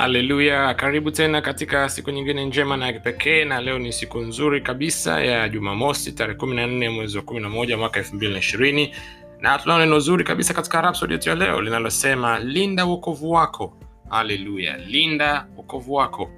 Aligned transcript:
haleluya 0.00 0.74
karibu 0.74 1.10
tena 1.10 1.40
katika 1.40 1.88
siku 1.88 2.10
nyingine 2.10 2.44
njema 2.44 2.76
na 2.76 2.86
ya 2.86 2.92
kipekee 2.92 3.44
na 3.44 3.60
leo 3.60 3.78
ni 3.78 3.92
siku 3.92 4.18
nzuri 4.18 4.60
kabisa 4.60 5.20
ya 5.24 5.48
jumamosi 5.48 6.12
tarehe 6.12 6.38
14 6.38 6.88
mwezi 6.90 7.16
wa 7.18 7.24
11 7.24 7.76
mwaka 7.76 8.00
2020 8.00 8.90
na 9.40 9.58
tunao 9.58 9.78
neno 9.78 9.98
zuri 10.00 10.24
kabisa 10.24 10.54
katika 10.54 10.80
rapsodi 10.80 11.12
yetu 11.12 11.28
ya 11.28 11.34
leo 11.34 11.60
linalosema 11.60 12.38
linda 12.38 12.86
uokovu 12.86 13.30
wako. 13.30 13.76
Haleluya 14.08 14.76
linda 14.76 15.46
uokovu 15.56 15.94
wako. 15.94 16.30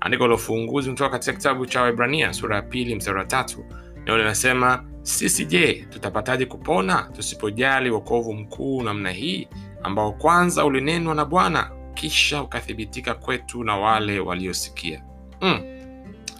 Andiko 0.00 0.28
la 0.28 0.34
ufunguzi 0.34 0.90
kutoka 0.90 1.10
katika 1.10 1.32
kitabu 1.32 1.66
cha 1.66 1.82
wibrania 1.82 2.32
sura 2.32 2.56
ya 2.56 2.62
pili 2.62 2.94
mstari 2.94 3.18
wa 3.18 3.24
tatu. 3.24 3.64
Neno 3.96 4.18
linasema 4.18 4.84
sisi 5.02 5.44
je 5.44 5.86
tutapataje 5.90 6.46
kupona 6.46 7.08
tusipojali 7.16 7.90
wokovu 7.90 8.32
mkuu 8.34 8.82
namna 8.82 9.10
hii 9.10 9.48
ambao 9.82 10.12
kwanza 10.12 10.64
ulinenwa 10.64 11.14
na 11.14 11.24
bwana 11.24 11.70
kisha 11.94 12.42
ukathibitika 12.42 13.14
kwetu 13.14 13.64
na 13.64 13.76
wale 13.76 14.20
waliosikia. 14.20 15.02
Mm. 15.40 15.60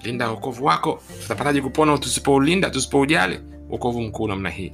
linda 0.02 0.30
wokovu 0.30 0.64
wako. 0.64 1.02
Tutapataji 1.22 1.62
kupona 1.62 1.98
tusipoulinda 1.98 2.70
tusipoujali? 2.70 3.40
Wokovu 3.68 4.00
mkuu 4.00 4.28
namna 4.28 4.50
hii. 4.50 4.72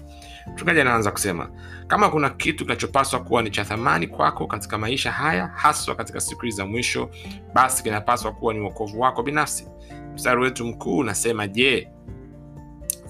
Mchungaji 0.52 0.80
anaanza 0.80 1.10
kusema 1.10 1.50
kama 1.86 2.08
kuna 2.10 2.30
kitu 2.30 2.64
kinachopaswa 2.64 3.20
kuwa 3.20 3.42
ni 3.42 3.50
cha 3.50 3.64
thamani 3.64 4.06
kwako 4.06 4.46
katika 4.46 4.78
maisha 4.78 5.12
haya 5.12 5.46
haswa 5.46 5.94
katika 5.94 6.20
siku 6.20 6.44
hizi 6.44 6.56
za 6.56 6.66
mwisho 6.66 7.10
basi 7.54 7.82
kinapaswa 7.82 8.32
kuwa 8.32 8.54
ni 8.54 8.60
wokovu 8.60 9.00
wako 9.00 9.22
binafsi. 9.22 9.66
Mstari 10.14 10.40
wetu 10.42 10.64
mkuu 10.66 10.98
unasema 10.98 11.48
je 11.48 11.88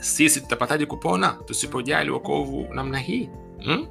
sisi 0.00 0.40
tutapataji 0.40 0.87
kupona 0.87 1.28
tusipojali 1.45 2.10
wokovu 2.10 2.66
namna 2.74 2.98
hii? 2.98 3.28
Hmm? 3.64 3.87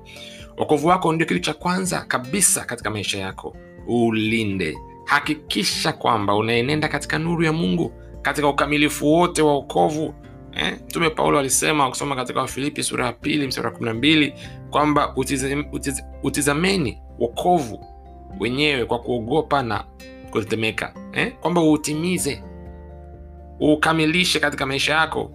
wako 0.84 1.13
ndio 1.13 1.27
kitu 1.27 1.40
cha 1.40 1.54
kwanza 1.54 2.02
kabisa 2.02 2.66
katika 2.66 2.90
maisha 2.90 3.18
yako 3.20 3.57
ulinde 3.88 4.77
hakikisha 5.05 5.93
kwamba 5.93 6.35
unaenenda 6.35 6.88
katika 6.88 7.20
nuru 7.20 7.43
ya 7.43 7.54
mungu 7.54 7.91
katika 8.21 8.48
ukamilifu 8.49 9.13
wote 9.13 9.41
wa 9.41 9.54
wokovu 9.54 10.13
eh? 10.57 10.77
mtume 10.85 11.10
paulo 11.10 11.40
alisema 11.40 11.84
wakusoma 11.84 12.15
katika 12.15 12.41
wafilipi 12.41 12.84
sura 12.84 13.05
ya 13.05 13.13
pili 13.13 13.48
msara 13.48 13.71
kumi 13.71 13.85
na 13.85 13.93
mbili 13.93 14.34
kwamba 14.70 15.15
utizameni 15.15 15.68
utiz, 16.24 16.93
wokovu 17.20 17.85
wenyewe 18.40 18.85
kwa 18.85 18.99
kuogopa 18.99 19.63
na 19.63 19.84
kutetemeka 20.32 20.93
eh? 21.13 21.34
kwamba 21.41 21.62
uutimize 21.62 22.43
uukamilishe 23.62 24.40
katika 24.40 24.65
maisha 24.65 24.93
yako 24.93 25.32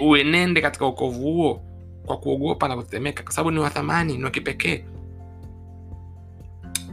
uenende 0.00 0.60
katika 0.60 0.84
wokovu 0.84 1.22
huo 1.22 1.62
kwa 2.06 2.16
kuogopa 2.16 2.68
na 2.68 2.76
kutetemeka 2.76 3.22
kwa 3.22 3.32
sababu 3.32 3.50
ni 3.50 3.58
wa 3.60 3.70
thamani 3.70 4.16
ni 4.18 4.24
wa 4.24 4.30
kipekee 4.30 4.84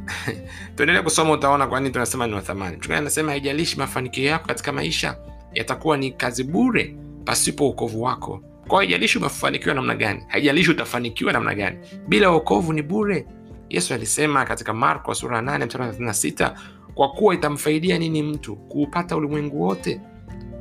tuendelee 0.76 1.02
kusoma 1.02 1.32
utaona 1.34 1.68
kwa 1.68 1.80
nini 1.80 1.94
tunasema 1.94 2.28
ni 2.28 2.34
wa 2.34 2.42
mchungaji 2.42 2.94
anasema 2.94 3.32
haijalishi 3.32 3.78
mafanikio 3.80 4.26
yako 4.26 4.48
katika 4.48 4.72
maisha 4.72 5.18
yatakuwa 5.54 5.98
ni 5.98 6.12
kazi 6.12 6.44
bure 6.44 6.96
pasipo 7.26 7.66
uokovu 7.66 8.02
wako. 8.02 8.42
Kwa 8.68 8.78
haijalishi 8.80 9.18
umefanikiwa 9.18 9.76
namna 9.76 9.96
gani 9.96 10.24
haijalishi 10.28 10.72
utafanikiwa 10.72 11.34
namna 11.34 11.56
gani 11.56 11.78
bila 12.08 12.32
uokovu 12.32 12.74
ni 12.74 12.82
bure. 12.82 13.26
Yesu 13.70 13.94
alisema 13.94 14.46
katika 14.46 14.74
marko 14.74 15.14
sura 15.14 15.38
ya 15.38 15.44
8 15.44 15.66
mstari 15.66 15.92
36 15.92 16.54
kwa 16.96 17.10
kuwa 17.10 17.36
itamfaidia 17.36 17.98
nini 17.98 18.24
mtu 18.24 18.56
kuupata 18.56 19.16
ulimwengu 19.16 19.62
wote 19.64 20.02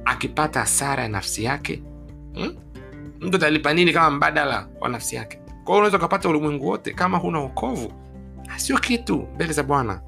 akipata 0.05 0.61
hasara 0.61 1.03
ya 1.03 1.09
nafsi 1.09 1.45
yake? 1.45 1.83
Hmm? 2.35 2.57
mtu 3.21 3.37
atalipa 3.37 3.75
nini 3.75 3.93
kama 3.93 4.11
mbadala 4.11 4.69
wa 4.81 4.89
nafsi 4.89 5.17
yake? 5.17 5.41
Kwa 5.65 5.75
unaweza 5.77 5.97
ukapata 5.97 6.29
ulimwengu 6.29 6.69
wote 6.69 6.93
kama 6.93 7.19
huna 7.19 7.39
wokovu 7.39 7.93
sio 8.57 8.79
kitu. 8.79 9.29
Mbele 9.35 9.53
za 9.53 9.63
bwana. 9.63 10.01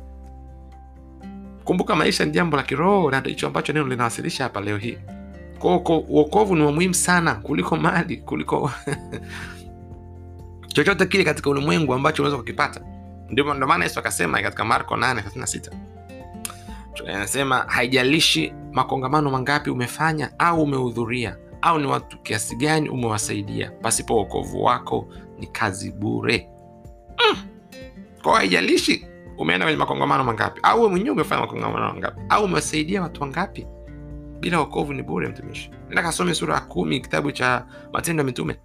Kumbuka 1.64 1.96
maisha 1.96 2.24
ni 2.24 2.30
jambo 2.30 2.56
la 2.56 2.62
kiroho 2.62 3.10
na 3.10 3.20
hicho 3.20 3.46
ambacho 3.46 3.72
neno 3.72 3.86
linawasilisha 3.86 4.44
hapa 4.44 4.60
leo 4.60 4.76
hii. 4.76 4.98
Uokovu 6.08 6.56
ni 6.56 6.62
wa 6.62 6.72
muhimu 6.72 6.94
sana 6.94 7.34
kuliko 7.34 7.76
mali 7.76 8.16
kuliko 8.16 8.70
chochote 10.74 11.06
kile 11.06 11.24
katika 11.24 11.50
ulimwengu 11.50 11.94
ambacho 11.94 12.22
unaweza 12.22 12.38
kukipata. 12.38 12.80
Ndio 13.28 13.44
maana 13.54 13.84
yesu 13.84 13.98
akasema 13.98 14.42
katika 14.42 14.64
marko 14.64 14.96
836 14.96 15.70
anasema 17.06 17.58
haijalishi 17.68 18.52
makongamano 18.72 19.30
mangapi 19.30 19.70
umefanya 19.70 20.30
au 20.38 20.62
umehudhuria 20.62 21.36
au 21.62 21.78
ni 21.78 21.86
watu 21.86 22.18
kiasi 22.18 22.56
gani 22.56 22.88
umewasaidia 22.88 23.70
pasipo 23.70 24.14
uokovu 24.14 24.64
wako 24.64 25.08
ni 25.38 25.46
kazi 25.46 25.90
bure. 25.92 26.48
Kwao 28.22 28.34
haijalishi 28.34 29.06
umeenda 29.38 29.66
kwenye 29.66 29.78
makongamano 29.78 30.24
mangapi? 30.24 30.60
Au 30.62 30.82
we 30.82 30.88
mwenyewe 30.88 31.10
umefanya 31.10 31.40
makongamano 31.40 31.92
mangapi? 31.92 32.20
Au 32.28 32.44
umewasaidia 32.44 33.02
watu 33.02 33.22
wangapi? 33.22 33.66
Bila 34.40 34.58
wokovu 34.58 34.92
ni 34.92 35.02
bure 35.02 35.28
mtumishi. 35.28 35.70
Enda 35.88 36.02
kasome 36.02 36.34
sura 36.34 36.54
ya 36.54 36.60
kumi 36.60 37.00
kitabu 37.00 37.32
cha 37.32 37.66
matendo 37.92 38.20
ya 38.20 38.24
mitume. 38.26 38.56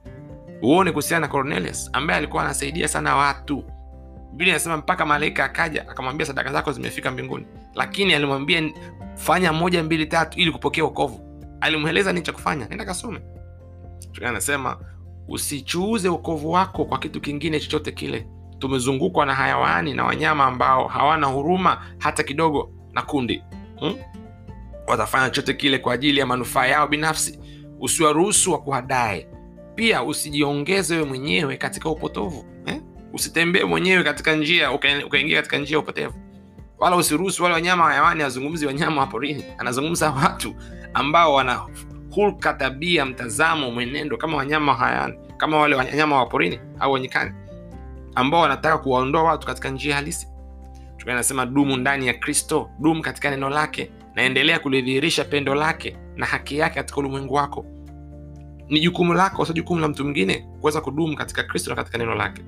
Uone 0.61 0.91
kuhusiana 0.91 1.25
na 1.27 1.31
cornelius 1.31 1.89
ambaye 1.93 2.17
alikuwa 2.17 2.43
anasaidia 2.43 2.87
sana 2.87 3.15
watu. 3.15 3.63
Biblia 4.31 4.49
inasema 4.53 4.77
mpaka 4.77 5.05
malaika 5.05 5.45
akaja 5.45 5.89
akamwambia 5.89 6.25
sadaka 6.25 6.51
zako 6.51 6.71
zimefika 6.71 7.11
mbinguni. 7.11 7.45
Lakini 7.75 8.13
alimwambia 8.13 8.63
fanya 9.15 9.53
moja 9.53 9.83
mbili 9.83 10.05
tatu 10.05 10.39
ili 10.39 10.51
kupokea 10.51 10.83
wokovu. 10.83 11.19
Alimweleza 11.61 12.13
nini 12.13 12.25
cha 12.25 12.31
kufanya? 12.31 12.67
Nenda 12.67 12.85
kasome. 12.85 13.19
Anasema 14.25 14.77
usichuuze 15.27 16.09
wokovu 16.09 16.51
wako 16.51 16.85
kwa 16.85 16.99
kitu 16.99 17.21
kingine 17.21 17.59
chochote 17.59 17.91
kile 17.91 18.27
tumezungukwa 18.59 19.25
na 19.25 19.35
hayawani 19.35 19.93
na 19.93 20.05
wanyama 20.05 20.45
ambao 20.45 20.87
hawana 20.87 21.27
huruma 21.27 21.81
hata 21.99 22.23
kidogo 22.23 22.69
na 22.93 23.01
kundi. 23.01 23.43
Hmm? 23.79 23.95
watafanya 24.87 25.29
chochote 25.29 25.53
kile 25.53 25.77
kwa 25.77 25.93
ajili 25.93 26.19
ya 26.19 26.25
manufaa 26.25 26.65
yao 26.67 26.87
binafsi. 26.87 27.39
Usiwaruhusu 27.79 28.51
wa 28.51 28.61
kuhadae. 28.61 29.27
Pia 29.75 30.03
usijiongeze 30.03 30.95
wewe 30.95 31.07
mwenyewe 31.07 31.57
katika 31.57 31.89
upotovu. 31.89 32.45
Eh? 32.65 32.81
usitembee 33.13 33.63
mwenyewe 33.63 34.03
katika 34.03 34.35
njia 34.35 34.71
ukaingia 34.71 35.05
uka 35.05 35.35
katika 35.35 35.57
njia 35.57 35.75
ya 35.75 35.79
upotevu. 35.79 36.13
Wala 36.79 36.95
usiruhusu 36.95 37.43
wale 37.43 37.55
wanyama 37.55 37.83
wayawani 37.85 38.23
azungumzi 38.23 38.65
wanyama 38.65 39.01
wa 39.01 39.07
anazungumza 39.57 40.11
watu 40.11 40.55
ambao 40.93 41.33
wana 41.33 41.61
hulka 42.11 42.53
tabia 42.53 43.05
mtazamo 43.05 43.71
mwenendo 43.71 44.17
kama 44.17 44.37
wanyama 44.37 44.73
wayawani 44.73 45.17
kama 45.37 45.57
wale 45.57 45.75
wanyama 45.75 46.23
wa 46.23 46.29
au 46.79 46.91
wanyikani 46.91 47.31
ambao 48.17 48.41
wanataka 48.41 48.77
kuwaondoa 48.77 49.23
watu 49.23 49.47
katika 49.47 49.69
njia 49.69 49.95
halisi. 49.95 50.27
Anasema 51.07 51.45
dumu 51.45 51.77
ndani 51.77 52.07
ya 52.07 52.13
kristo 52.13 52.69
dumu 52.79 53.01
katika 53.01 53.29
neno 53.29 53.49
lake 53.49 53.91
naendelea 54.15 54.59
kulidhihirisha 54.59 55.23
pendo 55.25 55.55
lake 55.55 55.97
na 56.15 56.25
haki 56.25 56.57
yake 56.57 56.75
katika 56.75 56.99
ulimwengu 56.99 57.33
wako. 57.33 57.65
Ni 58.69 58.79
jukumu 58.79 59.13
lako 59.13 59.45
sio 59.45 59.53
jukumu 59.55 59.81
la 59.81 59.87
mtu 59.87 60.03
mwingine 60.03 60.47
kuweza 60.59 60.81
kudumu 60.81 61.15
katika 61.15 61.43
kristo 61.43 61.69
na 61.69 61.75
katika 61.75 61.97
neno 61.97 62.15
lake. 62.15 62.41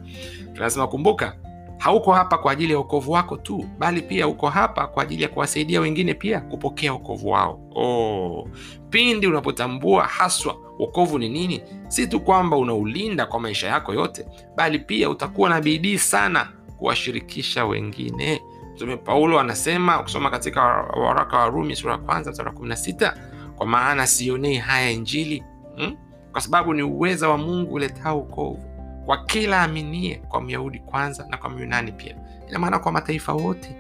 Tunasema 0.54 0.88
kumbuka 0.88 1.36
hauko 1.80 2.14
hapa 2.14 2.38
kwa 2.38 2.52
ajili 2.52 2.74
ya 2.74 2.80
ukovu 2.80 3.12
wako 3.12 3.38
tu 3.38 3.66
bali 3.78 4.02
pia 4.02 4.28
uko 4.28 4.50
hapa 4.50 4.88
kwa 4.88 5.04
ajili 5.04 5.24
ya 5.24 5.30
kuwasaidia 5.30 5.82
wengine 5.82 6.14
pia 6.14 6.40
kupokea 6.42 6.94
ukovu 6.94 7.30
wao 7.30 7.60
oh. 7.76 8.48
pindi 8.90 9.28
unapotambua 9.28 10.04
haswa 10.04 10.56
wokovu 10.80 11.20
ni 11.20 11.30
nini 11.30 11.62
si 11.88 12.08
tu 12.08 12.20
kwamba 12.20 12.58
unaulinda 12.58 13.26
kwa 13.26 13.40
maisha 13.40 13.68
yako 13.68 13.94
yote 13.94 14.26
bali 14.56 14.80
pia 14.80 15.10
utakuwa 15.10 15.50
na 15.50 15.62
bidii 15.62 15.98
sana 15.98 16.50
kuwashirikisha 16.78 17.66
wengine 17.66 18.42
mtume 18.76 18.98
paulo 18.98 19.40
anasema 19.40 20.02
ukisoma 20.02 20.30
katika 20.30 20.62
waraka 21.06 21.38
wa 21.38 21.46
rumi 21.48 21.76
sura 21.76 21.92
ya 21.94 21.98
kwanza 22.00 22.32
mstari 22.32 22.52
kumi 22.52 22.70
na 22.70 22.76
sita 22.76 23.18
kwa 23.56 23.66
maana 23.66 24.08
sionei 24.08 24.56
haya 24.58 24.92
injili 24.92 25.44
hmm? 25.76 25.98
kwa 26.32 26.42
sababu 26.42 26.74
ni 26.74 26.84
uweza 26.84 27.30
wa 27.30 27.38
mungu 27.38 27.74
uletao 27.74 28.20
ukovu 28.20 28.69
kwa 29.10 29.18
kila 29.26 29.62
aminie 29.64 30.16
kwa 30.16 30.42
myahudi 30.42 30.80
kwanza 30.80 31.28
na 31.30 31.38
kwa 31.38 31.50
myunani 31.50 31.92
pia. 31.92 32.16
Ina 32.50 32.80
kwa 32.80 32.92
mataifa 32.92 33.34
wote. 33.34 33.76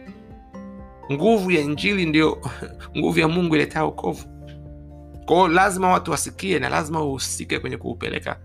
Nguvu 1.11 1.51
ya 1.51 1.61
injili 1.61 2.05
ndio 2.05 2.37
nguvu 2.97 3.19
ya 3.19 3.27
mungu 3.27 3.55
iletao 3.55 3.89
ukovu 3.89 4.25
kwao 5.25 5.47
lazima 5.47 5.89
watu 5.89 6.11
wasikie 6.11 6.59
na 6.59 6.69
lazima 6.69 7.01
uhusike 7.03 7.59
kwenye 7.59 7.77
kuupeleka 7.77 8.39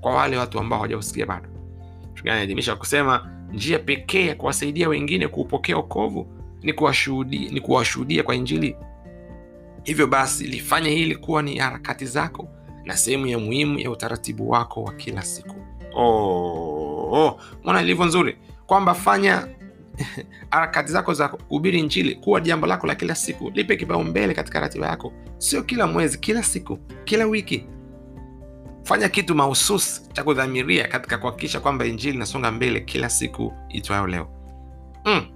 kwa 0.00 0.14
wale 0.14 0.36
watu 0.36 0.58
ambao 0.58 0.78
hawajausikia 0.78 1.26
bado. 1.26 1.48
Anaelimisha 2.22 2.76
kusema 2.76 3.30
njia 3.52 3.78
pekee 3.78 4.26
ya 4.26 4.34
kuwasaidia 4.34 4.88
wengine 4.88 5.28
kuupokea 5.28 5.78
ukovu 5.78 6.26
ni 6.62 6.72
kuwashuhudia 6.72 7.50
ni 7.50 7.60
kuwashuhudia 7.60 8.22
kwa 8.22 8.34
injili. 8.34 8.76
Hivyo 9.84 10.06
basi 10.06 10.44
lifanye 10.44 10.90
hili 10.90 11.16
kuwa 11.16 11.42
ni 11.42 11.58
harakati 11.58 12.06
zako 12.06 12.48
na 12.84 12.96
sehemu 12.96 13.26
ya 13.26 13.38
muhimu 13.38 13.78
ya 13.78 13.90
utaratibu 13.90 14.50
wako 14.50 14.82
wa 14.82 14.92
kila 14.94 15.22
siku 15.22 15.57
oh, 15.98 17.08
oh. 17.12 17.40
mwana 17.64 17.82
ilivyo 17.82 18.04
nzuri? 18.04 18.38
Kwamba 18.66 18.94
fanya 18.94 19.48
harakati 20.50 20.92
zako 20.92 21.14
za 21.14 21.28
kuhubiri 21.28 21.78
injili 21.78 22.14
kuwa 22.14 22.40
jambo 22.40 22.66
lako 22.66 22.86
la 22.86 22.94
kila 22.94 23.14
siku. 23.14 23.50
Lipe 23.54 23.76
kipaumbele 23.76 24.34
katika 24.34 24.60
ratiba 24.60 24.86
yako. 24.86 25.12
Sio 25.38 25.62
kila 25.62 25.86
mwezi 25.86 26.18
kila 26.18 26.42
siku 26.42 26.78
kila 27.04 27.26
wiki. 27.26 27.66
Fanya 28.82 29.08
kitu 29.08 29.34
mahususi 29.34 30.02
cha 30.12 30.24
kudhamiria 30.24 30.88
katika 30.88 31.18
kuhakikisha 31.18 31.60
kwamba 31.60 31.86
injili 31.86 32.14
inasonga 32.16 32.50
mbele 32.50 32.80
kila 32.80 33.10
siku 33.10 33.52
itwayo 33.68 34.06
leo. 34.06 34.28
Mm. 35.04 35.26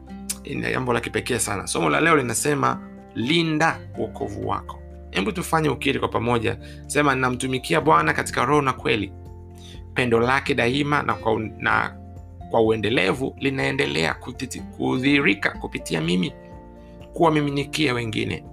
ni 0.45 0.61
jambo 0.61 0.93
la 0.93 1.01
kipekee 1.01 1.39
sana. 1.39 1.67
Somo 1.67 1.91
la 1.91 2.01
leo 2.01 2.17
linasema 2.17 2.81
linda 3.15 3.81
uokovu 3.99 4.49
wako. 4.49 4.79
Hebu 5.11 5.33
tufanye 5.33 5.69
ukiri 5.69 5.99
kwa 5.99 6.09
pamoja. 6.09 6.59
Sema 6.87 7.15
ninamtumikia 7.15 7.81
bwana 7.81 8.13
katika 8.13 8.45
roho 8.45 8.63
na 8.63 8.73
kweli 8.73 9.13
pendo 9.95 10.21
lake 10.21 10.55
daima 10.55 11.03
na 11.03 11.15
kwa, 11.15 11.41
na 11.59 11.97
kwa 12.51 12.61
uendelevu 12.61 13.37
linaendelea 13.39 14.15
kudhirika 14.77 15.51
kupitia 15.51 16.01
mimi 16.01 16.33
kuwamiminikia 17.13 17.95
wengine 17.95 18.45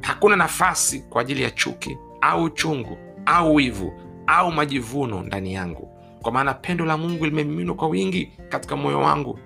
hakuna 0.00 0.36
nafasi 0.36 1.00
kwa 1.00 1.20
ajili 1.22 1.42
ya 1.42 1.50
chuki 1.50 1.98
au 2.20 2.42
uchungu 2.44 2.98
au 3.26 3.54
wivu 3.54 3.92
au 4.26 4.52
majivuno 4.52 5.22
ndani 5.22 5.54
yangu 5.54 5.88
kwa 6.22 6.32
maana 6.32 6.54
pendo 6.54 6.84
la 6.84 6.96
mungu 6.96 7.24
limemiminwa 7.24 7.74
kwa 7.74 7.88
wingi 7.88 8.32
katika 8.48 8.76
moyo 8.76 8.98
wangu 9.00 9.38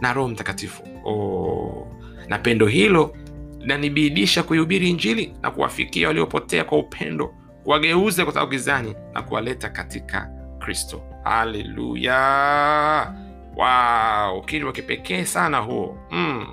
na 0.00 0.12
roho 0.12 0.28
mtakatifu 0.28 0.82
oh. 1.04 1.86
na 2.28 2.38
pendo 2.38 2.66
hilo 2.66 3.14
linanibidisha 3.58 4.42
kuihubiri 4.42 4.90
injili 4.90 5.34
na 5.42 5.50
kuwafikia 5.50 6.08
waliopotea 6.08 6.64
kwa 6.64 6.78
upendo 6.78 7.34
kuwageuza 7.64 8.24
kutoka 8.24 8.46
gizani 8.46 8.94
na 9.12 9.22
kuwaleta 9.22 9.68
katika 9.68 10.30
kristo. 10.58 11.02
Haleluya! 11.24 13.14
Wow, 13.56 14.38
ukiri 14.38 14.64
wa 14.64 14.72
kipekee 14.72 15.24
sana 15.24 15.58
huo. 15.58 15.98
Mm. 16.10 16.46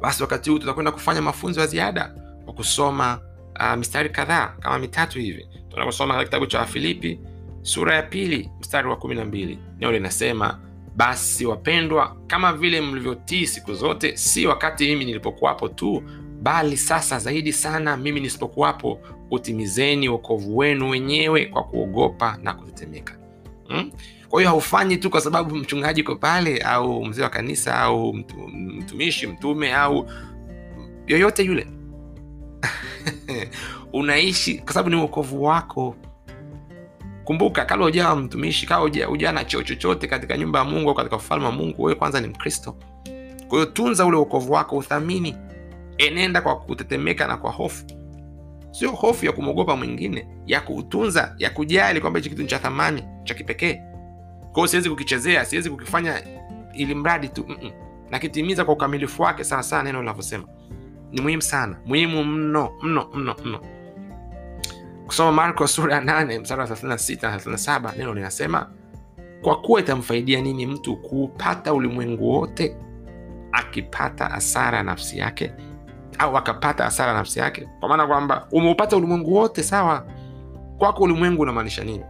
basi 0.00 0.22
wakati 0.22 0.50
huu 0.50 0.58
tutakwenda 0.58 0.92
kufanya 0.92 1.22
mafunzo 1.22 1.60
ya 1.60 1.66
ziada 1.66 2.14
kwa 2.44 2.54
kusoma 2.54 3.20
uh, 3.60 3.74
mistari 3.74 4.10
kadhaa 4.10 4.46
kama 4.60 4.78
mitatu 4.78 5.18
hivi. 5.18 5.48
Tunaposoma 5.70 6.14
katika 6.14 6.24
kitabu 6.28 6.46
cha 6.46 6.58
wafilipi 6.58 7.20
sura 7.62 7.94
ya 7.94 8.02
pili 8.02 8.50
mstari 8.60 8.88
wa 8.88 8.96
kumi 8.96 9.14
na 9.14 9.24
mbili. 9.24 9.58
Neo 9.78 9.92
linasema 9.92 10.58
basi 10.96 11.46
wapendwa 11.46 12.16
kama 12.26 12.52
vile 12.52 12.80
mlivyotii 12.80 13.46
siku 13.46 13.74
zote 13.74 14.16
si 14.16 14.46
wakati 14.46 14.86
mimi 14.86 15.04
nilipokuwapo 15.04 15.68
tu 15.68 16.02
bali 16.48 16.76
sasa 16.76 17.18
zaidi 17.18 17.52
sana 17.52 17.96
mimi 17.96 18.20
nisipokuwapo 18.20 19.00
utimizeni 19.30 20.08
wokovu 20.08 20.56
wenu 20.58 20.90
wenyewe 20.90 21.46
kwa 21.46 21.64
kuogopa 21.64 22.38
na 22.42 22.54
kutetemeka. 22.54 23.18
Hmm? 23.68 23.90
kwa 24.28 24.40
hiyo 24.40 24.50
haufanyi 24.50 24.96
tu 24.96 25.10
kwa 25.10 25.20
sababu 25.20 25.56
mchungaji 25.56 26.02
uko 26.02 26.16
pale 26.16 26.58
au 26.58 27.04
mzee 27.04 27.22
wa 27.22 27.28
kanisa 27.28 27.74
au 27.78 28.14
mtu, 28.14 28.36
mtumishi 28.48 29.26
mtume 29.26 29.74
au 29.74 30.10
yoyote 31.06 31.42
yule. 31.42 31.66
Unaishi 33.92 34.54
kwa 34.58 34.72
sababu 34.72 34.90
ni 34.90 34.96
uokovu 34.96 35.44
wako. 35.44 35.96
Kumbuka 37.24 37.64
kala 37.64 37.84
ujawa 37.84 38.16
mtumishi 38.16 38.66
kaa 38.66 38.82
ujaa 39.10 39.32
na 39.32 39.44
cheo 39.44 39.62
chochote 39.62 40.06
katika 40.06 40.36
nyumba 40.36 40.58
ya 40.58 40.64
mungu 40.64 40.88
au 40.88 40.94
katika 40.94 41.16
ufalme 41.16 41.46
wa 41.46 41.52
mungu 41.52 41.82
wewe 41.82 41.94
kwanza 41.98 42.20
ni 42.20 42.28
mkristo. 42.28 42.76
Kwa 43.48 43.58
hiyo 43.58 43.66
tunza 43.66 44.06
ule 44.06 44.16
uokovu 44.16 44.52
wako 44.52 44.76
uthamini 44.76 45.36
enenda 45.98 46.40
kwa 46.40 46.56
kutetemeka 46.56 47.26
na 47.26 47.36
kwa 47.36 47.50
hofu. 47.50 47.84
Sio 48.70 48.90
hofu 48.90 49.26
ya 49.26 49.32
kumwogopa 49.32 49.76
mwingine 49.76 50.28
ya 50.46 50.60
kuutunza 50.60 51.34
ya 51.38 51.50
kujali 51.50 52.00
kwamba 52.00 52.18
hichi 52.18 52.30
kitu 52.30 52.42
ni 52.42 52.48
cha 52.48 52.58
thamani 52.58 53.04
cha 53.24 53.34
kipekee. 53.34 53.80
Kwao 54.52 54.66
siwezi 54.66 54.90
kukichezea 54.90 55.44
siwezi 55.44 55.70
kukifanya 55.70 56.22
ili 56.74 56.94
mradi 56.94 57.28
tu 57.28 57.44
Mm-mm. 57.48 57.70
nakitimiza 58.10 58.64
kwa 58.64 58.74
ukamilifu 58.74 59.22
wake 59.22 59.44
sawa 59.44 59.62
sawa 59.62 59.82
neno 59.82 60.00
linavyosema. 60.00 60.44
Ni 61.12 61.20
muhimu 61.20 61.42
sana 61.42 61.76
muhimu 61.86 62.24
mno 62.24 62.70
mno 62.82 63.08
mno 63.14 63.36
mno. 63.44 63.60
Kusoma 65.06 65.32
marko 65.32 65.66
sura 65.66 65.94
ya 65.94 66.00
8 66.00 66.40
mstari 66.40 66.60
wa 66.60 66.66
36 66.66 67.30
na 67.30 67.36
37 67.38 67.98
neno 67.98 68.14
linasema 68.14 68.70
kwa 69.42 69.60
kuwa 69.60 69.80
itamfaidia 69.80 70.40
nini 70.40 70.66
mtu 70.66 70.96
kuupata 70.96 71.74
ulimwengu 71.74 72.28
wote 72.30 72.76
akipata 73.52 74.24
hasara 74.24 74.82
nafsi 74.82 75.18
yake 75.18 75.52
au 76.18 76.36
akapata 76.36 76.84
hasara 76.84 77.12
nafsi 77.12 77.38
yake. 77.38 77.68
Kwa 77.80 77.88
maana 77.88 78.06
kwamba 78.06 78.46
umeupata 78.52 78.96
ulimwengu 78.96 79.34
wote 79.34 79.62
sawa? 79.62 80.06
Kwako 80.78 81.02
ulimwengu 81.02 81.42
unamaanisha 81.42 81.84
nini? 81.84 82.04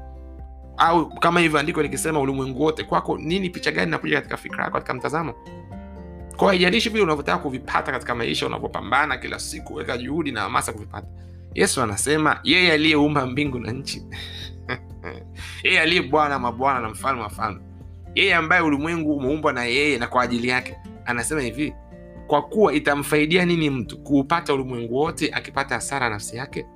Au 0.76 1.08
kama 1.10 1.40
hivyo 1.40 1.58
andiko 1.60 1.82
likisema 1.82 2.20
ulimwengu 2.20 2.62
wote 2.62 2.84
kwako 2.84 3.19
nini 3.19 3.50
picha 3.50 3.72
gani 3.72 3.88
inakuja 3.88 4.16
katika 4.16 4.37
fikra 4.37 4.64
yako 4.64 4.75
katika 4.75 4.94
mtazamo? 4.94 5.34
Kwa 6.37 6.49
haijalishi 6.49 6.88
vile 6.88 7.02
unavyotaka 7.05 7.38
kuvipata 7.38 7.93
katika 7.93 8.14
maisha 8.14 8.46
unavyopambana 8.46 9.16
kila 9.16 9.38
siku 9.38 9.75
weka 9.75 9.99
juhudi 9.99 10.32
na 10.32 10.40
hamasa 10.40 10.72
kuvipata. 10.72 11.06
Yesu 11.54 11.82
anasema 11.82 12.40
yeye 12.44 12.72
aliyeumba 12.72 13.26
mbingu 13.26 13.58
na 13.58 13.72
nchi. 13.72 14.02
Yeye 15.64 15.81
aliye 15.81 16.02
bwana 16.02 16.38
mabwana 16.38 16.81
na 16.81 16.88
mfalme 16.88 17.22
wa 17.22 17.31
falme. 17.31 17.61
Yeye 18.14 18.34
ambaye 18.34 18.62
ulimwengu 18.62 19.16
umeumbwa 19.16 19.52
na 19.52 19.64
yeye 19.64 19.99
na 19.99 20.06
kwa 20.06 20.22
ajili 20.22 20.49
yake. 20.49 20.76
Anasema 21.04 21.40
hivi 21.40 21.75
kwa 22.28 22.42
kuwa 22.42 22.72
itamfaidia 22.72 23.44
nini 23.44 23.70
mtu 23.70 23.98
kuupata 23.98 24.54
ulimwengu 24.54 24.94
wote 24.96 25.30
akipata 25.32 25.75
hasara 25.75 26.10
nafsi 26.10 26.36
yake? 26.36 26.66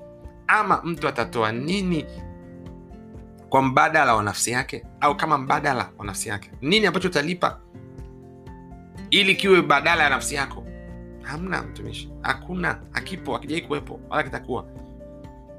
Ama 0.47 0.81
mtu 0.85 1.09
atatoa 1.09 1.53
nini 1.53 2.07
kwa 3.49 3.63
mbadala 3.63 4.15
wa 4.15 4.23
nafsi 4.23 4.51
yake? 4.51 4.85
Au 5.01 5.17
kama 5.17 5.39
mbadala 5.39 5.91
wa 5.99 6.05
nafsi 6.07 6.29
yake? 6.29 6.51
Nini 6.61 6.87
ambacho 6.87 7.09
utalipa 7.09 7.61
ili 9.11 9.35
kiwe 9.35 9.63
badala 9.63 10.03
ya 10.03 10.11
nafsi 10.11 10.35
yako? 10.35 10.65
Hamna 11.23 11.63
mtumishi. 11.63 12.11
Hakuna. 12.23 12.81
Akipo 12.93 13.37
akijai 13.37 13.61
kuwepo. 13.61 14.01
Wala 14.11 14.23
kitakuwa. 14.23 14.65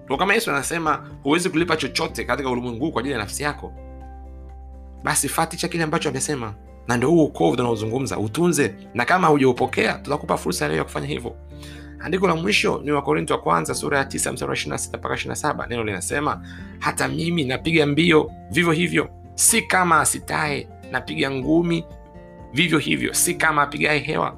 Kwa 0.08 0.18
kama 0.18 0.34
yesu 0.34 0.52
anasema 0.52 1.10
huwezi 1.24 1.50
kulipa 1.50 1.78
chochote 1.78 2.24
katika 2.24 2.50
ulimwengu 2.50 2.86
huu 2.86 2.92
kwa 2.92 3.00
ajili 3.00 3.14
ya 3.14 3.20
nafsi 3.20 3.44
yako 3.44 3.74
basi 5.04 5.30
faticha 5.30 5.68
kile 5.68 5.84
ambacho 5.84 6.10
amesema 6.10 6.54
na 6.88 6.98
ndio 6.98 7.10
huu 7.10 7.24
ukovu 7.24 7.56
tunaozungumza. 7.58 8.18
Utunze. 8.18 8.76
Na 8.94 9.06
kama 9.06 9.28
hujaupokea 9.28 9.94
tutakupa 9.94 10.38
fursa 10.38 10.68
leo 10.68 10.78
ya 10.78 10.84
kufanya 10.84 11.08
hivyo. 11.08 11.36
Andiko 12.00 12.28
la 12.28 12.36
mwisho 12.36 12.82
ni 12.84 12.92
wakorinto 12.92 13.34
wa 13.34 13.40
kwanza 13.42 13.76
sura 13.76 13.98
ya 13.98 14.04
9 14.04 14.32
mstari 14.34 14.50
wa 14.50 14.56
26 14.78 14.98
mpaka 14.98 15.16
27 15.16 15.68
neno 15.70 15.84
linasema 15.84 16.42
hata 16.80 17.08
mimi 17.08 17.44
napiga 17.44 17.86
mbio 17.86 18.32
vivyo 18.52 18.72
hivyo. 18.72 19.10
Si 19.36 19.62
kama 19.62 20.00
asitae 20.00 20.68
napiga 20.92 21.32
ngumi 21.32 21.86
vivyo 22.54 22.80
hivyo. 22.80 23.14
Si 23.14 23.34
kama 23.36 23.62
apigae 23.62 24.00
hewa. 24.00 24.38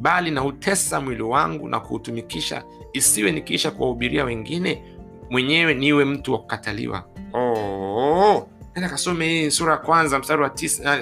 Bali 0.00 0.30
nautesa 0.30 1.00
mwili 1.00 1.22
wangu 1.22 1.68
na 1.68 1.80
kuutumikisha. 1.80 2.64
Isiwe 2.92 3.32
nikiisha 3.32 3.70
kuwahubiria 3.70 4.24
wengine 4.24 4.82
mwenyewe 5.30 5.74
niwe 5.74 6.04
mtu 6.04 6.32
wa 6.32 6.38
kukataliwa. 6.38 7.04
Oh, 7.34 8.48
nenda 8.74 8.88
kasome 8.88 9.50
sura 9.50 9.72
ya 9.72 9.78
kwanza 9.78 10.18
mstari 10.18 10.42
wa 10.42 10.50
tisa 10.50 10.98